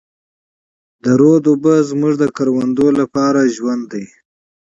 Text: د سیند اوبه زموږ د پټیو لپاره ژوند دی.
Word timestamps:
د 1.03 1.05
سیند 1.19 1.45
اوبه 1.49 1.73
زموږ 1.89 2.13
د 2.19 2.23
پټیو 2.35 2.87
لپاره 2.99 3.51
ژوند 3.55 3.83
دی. 3.91 4.05